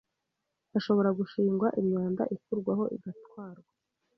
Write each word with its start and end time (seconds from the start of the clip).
ashobora 0.77 1.09
gushingwa 1.19 1.67
imyanda 1.79 2.23
ikurwaho 2.35 2.83
igatwarwa 2.95 3.69